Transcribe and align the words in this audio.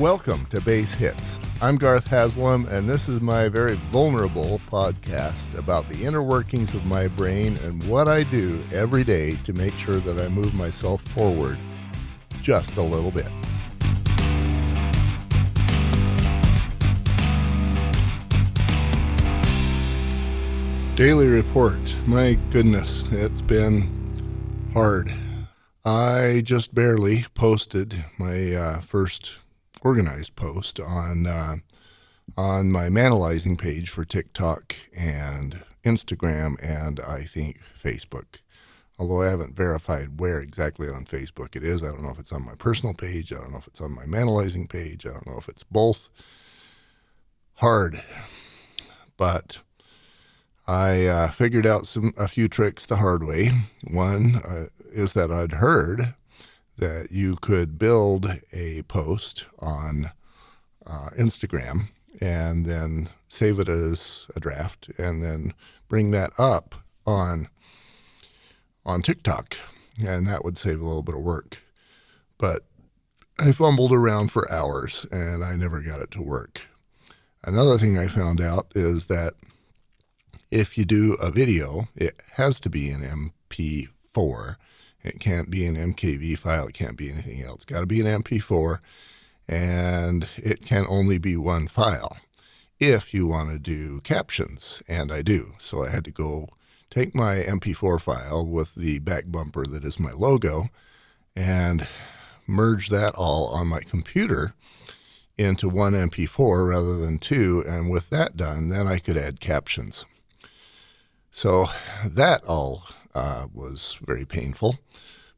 Welcome 0.00 0.46
to 0.46 0.60
Base 0.60 0.92
Hits. 0.92 1.38
I'm 1.62 1.76
Garth 1.76 2.08
Haslam, 2.08 2.66
and 2.66 2.88
this 2.88 3.08
is 3.08 3.20
my 3.20 3.48
very 3.48 3.76
vulnerable 3.92 4.60
podcast 4.68 5.56
about 5.56 5.88
the 5.88 6.04
inner 6.04 6.20
workings 6.20 6.74
of 6.74 6.84
my 6.84 7.06
brain 7.06 7.56
and 7.58 7.80
what 7.84 8.08
I 8.08 8.24
do 8.24 8.60
every 8.72 9.04
day 9.04 9.36
to 9.44 9.52
make 9.52 9.72
sure 9.74 10.00
that 10.00 10.20
I 10.20 10.26
move 10.26 10.52
myself 10.52 11.00
forward 11.02 11.58
just 12.42 12.76
a 12.76 12.82
little 12.82 13.12
bit. 13.12 13.28
Daily 20.96 21.28
report. 21.28 21.94
My 22.04 22.36
goodness, 22.50 23.04
it's 23.12 23.42
been 23.42 24.68
hard. 24.72 25.08
I 25.84 26.42
just 26.44 26.74
barely 26.74 27.26
posted 27.34 28.04
my 28.18 28.54
uh, 28.54 28.80
first 28.80 29.38
organized 29.84 30.34
post 30.34 30.80
on 30.80 31.26
uh, 31.26 31.56
on 32.36 32.70
my 32.70 32.84
manalizing 32.88 33.60
page 33.60 33.90
for 33.90 34.04
TikTok 34.04 34.74
and 34.96 35.62
Instagram 35.84 36.56
and 36.62 36.98
I 37.06 37.20
think 37.20 37.60
Facebook. 37.60 38.40
Although 38.98 39.22
I 39.22 39.28
haven't 39.28 39.56
verified 39.56 40.20
where 40.20 40.40
exactly 40.40 40.88
on 40.88 41.04
Facebook 41.04 41.56
it 41.56 41.64
is. 41.64 41.84
I 41.84 41.90
don't 41.90 42.02
know 42.02 42.10
if 42.10 42.18
it's 42.18 42.32
on 42.32 42.44
my 42.44 42.54
personal 42.54 42.94
page. 42.94 43.32
I 43.32 43.36
don't 43.36 43.52
know 43.52 43.58
if 43.58 43.66
it's 43.66 43.80
on 43.80 43.94
my 43.94 44.04
manalizing 44.04 44.68
page. 44.68 45.04
I 45.04 45.10
don't 45.10 45.26
know 45.26 45.38
if 45.38 45.48
it's 45.48 45.64
both. 45.64 46.08
Hard. 47.54 48.00
But 49.16 49.60
I 50.66 51.06
uh, 51.06 51.28
figured 51.28 51.66
out 51.66 51.86
some 51.86 52.12
a 52.16 52.28
few 52.28 52.48
tricks 52.48 52.86
the 52.86 52.96
hard 52.96 53.24
way. 53.24 53.50
One 53.82 54.36
uh, 54.48 54.66
is 54.92 55.12
that 55.14 55.30
I'd 55.30 55.52
heard 55.52 56.14
that 56.78 57.08
you 57.10 57.36
could 57.36 57.78
build 57.78 58.26
a 58.52 58.82
post 58.88 59.46
on 59.60 60.06
uh, 60.86 61.10
Instagram 61.18 61.88
and 62.20 62.66
then 62.66 63.08
save 63.28 63.58
it 63.58 63.68
as 63.68 64.26
a 64.36 64.40
draft 64.40 64.90
and 64.98 65.22
then 65.22 65.52
bring 65.88 66.10
that 66.10 66.30
up 66.38 66.74
on 67.06 67.48
on 68.86 69.00
TikTok 69.00 69.56
and 70.04 70.26
that 70.26 70.44
would 70.44 70.58
save 70.58 70.80
a 70.80 70.84
little 70.84 71.02
bit 71.02 71.14
of 71.14 71.22
work. 71.22 71.62
But 72.38 72.62
I 73.40 73.52
fumbled 73.52 73.92
around 73.92 74.30
for 74.30 74.50
hours 74.50 75.06
and 75.10 75.42
I 75.44 75.56
never 75.56 75.80
got 75.80 76.00
it 76.00 76.10
to 76.12 76.22
work. 76.22 76.68
Another 77.44 77.76
thing 77.76 77.98
I 77.98 78.06
found 78.06 78.40
out 78.40 78.72
is 78.74 79.06
that 79.06 79.32
if 80.50 80.78
you 80.78 80.84
do 80.84 81.16
a 81.20 81.30
video, 81.30 81.84
it 81.96 82.20
has 82.36 82.60
to 82.60 82.70
be 82.70 82.90
an 82.90 83.00
MP4 83.00 84.56
it 85.04 85.20
can't 85.20 85.50
be 85.50 85.66
an 85.66 85.76
MKV 85.76 86.38
file. 86.38 86.66
It 86.66 86.74
can't 86.74 86.96
be 86.96 87.10
anything 87.10 87.42
else. 87.42 87.64
Got 87.64 87.80
to 87.80 87.86
be 87.86 88.00
an 88.00 88.22
MP4, 88.22 88.78
and 89.46 90.28
it 90.36 90.64
can 90.64 90.86
only 90.88 91.18
be 91.18 91.36
one 91.36 91.68
file. 91.68 92.16
If 92.80 93.14
you 93.14 93.26
want 93.26 93.50
to 93.52 93.58
do 93.58 94.00
captions, 94.00 94.82
and 94.88 95.12
I 95.12 95.22
do, 95.22 95.54
so 95.58 95.84
I 95.84 95.90
had 95.90 96.04
to 96.06 96.10
go 96.10 96.48
take 96.90 97.14
my 97.14 97.36
MP4 97.36 98.00
file 98.00 98.46
with 98.46 98.74
the 98.74 98.98
back 99.00 99.24
bumper 99.28 99.66
that 99.66 99.84
is 99.84 100.00
my 100.00 100.12
logo, 100.12 100.64
and 101.36 101.86
merge 102.46 102.88
that 102.88 103.14
all 103.14 103.48
on 103.48 103.66
my 103.66 103.80
computer 103.80 104.54
into 105.36 105.68
one 105.68 105.92
MP4 105.92 106.68
rather 106.68 106.96
than 106.96 107.18
two. 107.18 107.64
And 107.66 107.90
with 107.90 108.10
that 108.10 108.36
done, 108.36 108.68
then 108.68 108.86
I 108.86 108.98
could 108.98 109.16
add 109.16 109.40
captions. 109.40 110.04
So 111.30 111.66
that 112.06 112.44
all 112.44 112.84
uh, 113.14 113.46
was 113.52 113.98
very 114.04 114.24
painful, 114.24 114.76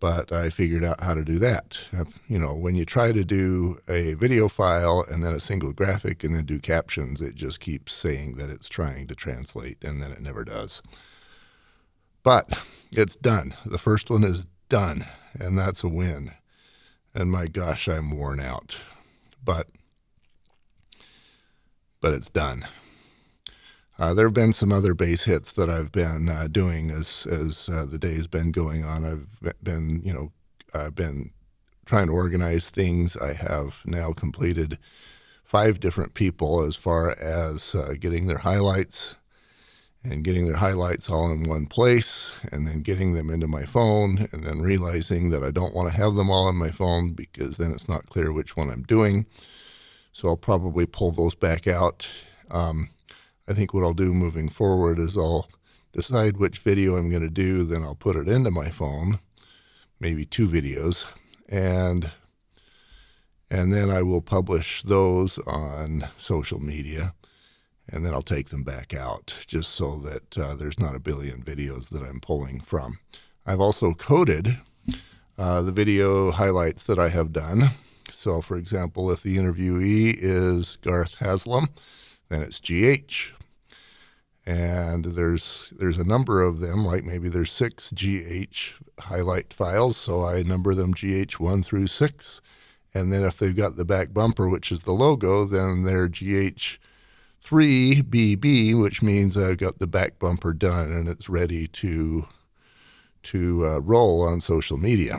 but 0.00 0.32
I 0.32 0.50
figured 0.50 0.84
out 0.84 1.00
how 1.00 1.14
to 1.14 1.24
do 1.24 1.38
that. 1.38 1.80
You 2.28 2.38
know, 2.38 2.54
when 2.54 2.74
you 2.74 2.84
try 2.84 3.12
to 3.12 3.24
do 3.24 3.78
a 3.88 4.14
video 4.14 4.48
file 4.48 5.04
and 5.10 5.22
then 5.22 5.34
a 5.34 5.40
single 5.40 5.72
graphic 5.72 6.24
and 6.24 6.34
then 6.34 6.44
do 6.44 6.58
captions, 6.58 7.20
it 7.20 7.34
just 7.34 7.60
keeps 7.60 7.92
saying 7.92 8.34
that 8.34 8.50
it's 8.50 8.68
trying 8.68 9.06
to 9.08 9.14
translate 9.14 9.82
and 9.82 10.00
then 10.00 10.12
it 10.12 10.20
never 10.20 10.44
does. 10.44 10.82
But 12.22 12.62
it's 12.92 13.16
done. 13.16 13.54
The 13.64 13.78
first 13.78 14.10
one 14.10 14.24
is 14.24 14.46
done, 14.68 15.02
and 15.38 15.56
that's 15.58 15.82
a 15.82 15.88
win. 15.88 16.30
And 17.14 17.30
my 17.30 17.46
gosh, 17.46 17.88
I'm 17.88 18.16
worn 18.16 18.40
out. 18.40 18.78
But 19.42 19.66
but 22.00 22.14
it's 22.14 22.28
done. 22.28 22.64
Uh, 23.98 24.14
there 24.14 24.26
have 24.26 24.34
been 24.34 24.52
some 24.52 24.72
other 24.72 24.94
base 24.94 25.24
hits 25.24 25.52
that 25.54 25.68
I've 25.68 25.90
been 25.90 26.28
uh, 26.30 26.46
doing 26.50 26.90
as 26.90 27.26
as 27.26 27.68
uh, 27.68 27.84
the 27.90 27.98
day's 27.98 28.28
been 28.28 28.52
going 28.52 28.84
on. 28.84 29.04
I've 29.04 29.54
been, 29.62 30.00
you 30.04 30.12
know, 30.12 30.32
I've 30.72 30.94
been 30.94 31.30
trying 31.84 32.06
to 32.06 32.12
organize 32.12 32.70
things. 32.70 33.16
I 33.16 33.32
have 33.32 33.82
now 33.86 34.12
completed 34.12 34.78
five 35.42 35.80
different 35.80 36.14
people 36.14 36.62
as 36.62 36.76
far 36.76 37.16
as 37.20 37.74
uh, 37.74 37.94
getting 37.98 38.26
their 38.26 38.38
highlights 38.38 39.16
and 40.04 40.22
getting 40.22 40.46
their 40.46 40.58
highlights 40.58 41.10
all 41.10 41.32
in 41.32 41.48
one 41.48 41.66
place 41.66 42.38
and 42.52 42.68
then 42.68 42.82
getting 42.82 43.14
them 43.14 43.30
into 43.30 43.48
my 43.48 43.62
phone 43.62 44.28
and 44.30 44.44
then 44.44 44.60
realizing 44.60 45.30
that 45.30 45.42
I 45.42 45.50
don't 45.50 45.74
want 45.74 45.90
to 45.90 45.98
have 46.00 46.14
them 46.14 46.30
all 46.30 46.48
in 46.48 46.54
my 46.54 46.68
phone 46.68 47.14
because 47.14 47.56
then 47.56 47.72
it's 47.72 47.88
not 47.88 48.06
clear 48.06 48.32
which 48.32 48.56
one 48.56 48.70
I'm 48.70 48.82
doing. 48.82 49.26
So 50.12 50.28
I'll 50.28 50.36
probably 50.36 50.86
pull 50.86 51.10
those 51.10 51.34
back 51.34 51.66
out. 51.66 52.08
Um, 52.50 52.90
I 53.48 53.54
think 53.54 53.72
what 53.72 53.82
I'll 53.82 53.94
do 53.94 54.12
moving 54.12 54.50
forward 54.50 54.98
is 54.98 55.16
I'll 55.16 55.48
decide 55.92 56.36
which 56.36 56.58
video 56.58 56.96
I'm 56.96 57.08
going 57.08 57.22
to 57.22 57.30
do, 57.30 57.64
then 57.64 57.82
I'll 57.82 57.94
put 57.94 58.14
it 58.14 58.28
into 58.28 58.50
my 58.50 58.68
phone, 58.68 59.20
maybe 59.98 60.26
two 60.26 60.46
videos, 60.46 61.10
and 61.48 62.10
and 63.50 63.72
then 63.72 63.88
I 63.88 64.02
will 64.02 64.20
publish 64.20 64.82
those 64.82 65.38
on 65.38 66.02
social 66.18 66.60
media, 66.60 67.14
and 67.88 68.04
then 68.04 68.12
I'll 68.12 68.20
take 68.20 68.50
them 68.50 68.62
back 68.62 68.92
out 68.92 69.34
just 69.46 69.70
so 69.70 69.96
that 70.00 70.36
uh, 70.36 70.54
there's 70.54 70.78
not 70.78 70.94
a 70.94 71.00
billion 71.00 71.40
videos 71.40 71.88
that 71.88 72.02
I'm 72.02 72.20
pulling 72.20 72.60
from. 72.60 72.98
I've 73.46 73.60
also 73.60 73.94
coded 73.94 74.58
uh, 75.38 75.62
the 75.62 75.72
video 75.72 76.32
highlights 76.32 76.84
that 76.84 76.98
I 76.98 77.08
have 77.08 77.32
done. 77.32 77.62
So, 78.10 78.42
for 78.42 78.58
example, 78.58 79.10
if 79.10 79.22
the 79.22 79.38
interviewee 79.38 80.16
is 80.18 80.76
Garth 80.76 81.14
Haslam, 81.18 81.68
then 82.28 82.42
it's 82.42 82.60
GH 82.60 83.37
and 84.48 85.04
there's 85.04 85.74
there's 85.78 86.00
a 86.00 86.06
number 86.08 86.42
of 86.42 86.60
them 86.60 86.82
like 86.82 87.04
maybe 87.04 87.28
there's 87.28 87.52
six 87.52 87.92
gh 87.92 88.72
highlight 88.98 89.52
files. 89.52 89.98
So 89.98 90.24
i 90.24 90.42
number 90.42 90.74
them 90.74 90.94
gh1 90.94 91.64
through 91.64 91.86
6 91.86 92.40
and 92.94 93.12
then 93.12 93.24
if 93.24 93.36
they've 93.38 93.54
got 93.54 93.76
the 93.76 93.84
back 93.84 94.14
bumper 94.14 94.48
which 94.48 94.72
is 94.72 94.84
the 94.84 94.92
logo 94.92 95.44
then 95.44 95.84
they're 95.84 96.08
gh3bb 96.08 96.78
which 98.80 99.02
means 99.02 99.36
i've 99.36 99.58
got 99.58 99.78
the 99.78 99.86
back 99.86 100.18
bumper 100.18 100.54
done 100.54 100.92
and 100.92 101.08
it's 101.08 101.28
ready 101.28 101.66
to 101.66 102.26
to 103.24 103.66
uh, 103.66 103.80
roll 103.80 104.22
on 104.22 104.40
social 104.40 104.78
media. 104.78 105.18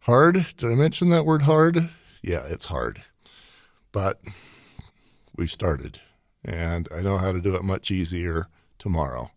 Hard? 0.00 0.46
Did 0.58 0.70
i 0.70 0.74
mention 0.74 1.08
that 1.08 1.24
word 1.24 1.40
hard? 1.42 1.78
Yeah 2.22 2.42
it's 2.46 2.66
hard. 2.66 3.02
But 3.90 4.20
we 5.34 5.46
started 5.46 6.00
and 6.44 6.88
I 6.94 7.00
know 7.00 7.16
how 7.16 7.32
to 7.32 7.40
do 7.40 7.54
it 7.54 7.64
much 7.64 7.90
easier 7.90 8.48
tomorrow. 8.78 9.30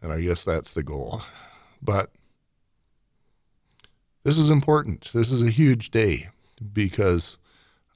And 0.00 0.12
I 0.12 0.20
guess 0.20 0.42
that's 0.42 0.72
the 0.72 0.82
goal. 0.82 1.22
But 1.80 2.10
this 4.24 4.38
is 4.38 4.50
important. 4.50 5.10
This 5.12 5.30
is 5.30 5.42
a 5.42 5.50
huge 5.50 5.90
day 5.90 6.28
because 6.72 7.38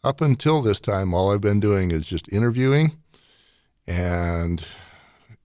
up 0.05 0.21
until 0.21 0.63
this 0.63 0.81
time, 0.81 1.13
all 1.13 1.33
I've 1.33 1.41
been 1.41 1.61
doing 1.61 1.91
is 1.91 2.07
just 2.07 2.33
interviewing 2.33 2.93
and 3.87 4.65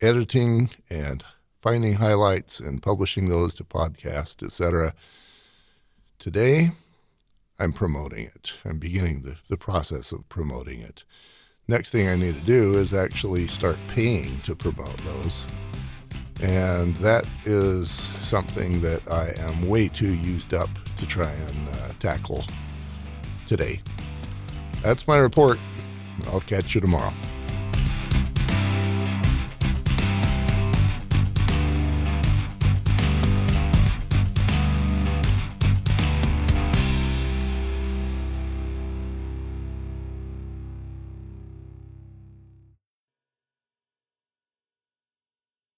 editing 0.02 0.70
and 0.90 1.24
finding 1.62 1.94
highlights 1.94 2.60
and 2.60 2.82
publishing 2.82 3.30
those 3.30 3.54
to 3.56 3.64
podcast, 3.64 4.44
etc. 4.44 4.94
Today, 6.20 6.70
I'm 7.60 7.74
promoting 7.74 8.26
it. 8.26 8.58
I'm 8.66 8.80
beginning 8.80 9.22
the, 9.22 9.38
the 9.48 9.58
process 9.58 10.12
of 10.12 10.28
promoting 10.30 10.80
it. 10.80 11.04
Next 11.72 11.92
thing 11.92 12.10
I 12.10 12.18
need 12.18 12.36
to 12.36 12.46
do 12.46 12.74
is 12.74 12.94
actually 12.94 13.48
start 13.48 13.78
paying 13.88 14.42
to 14.42 14.54
promote 14.58 14.98
those. 15.06 15.48
And 16.42 16.98
that 16.98 17.26
is 17.46 17.90
something 17.90 18.82
that 18.82 19.10
I 19.10 19.30
am 19.48 19.70
way 19.70 19.88
too 19.88 20.14
used 20.14 20.54
up 20.54 20.68
to 20.98 21.06
try 21.06 21.32
and 21.32 21.70
uh, 21.70 21.94
tackle 21.98 22.44
today. 23.48 23.80
That's 24.84 25.08
my 25.08 25.18
report. 25.18 25.60
I'll 26.28 26.42
catch 26.42 26.76
you 26.76 26.82
tomorrow. 26.82 27.14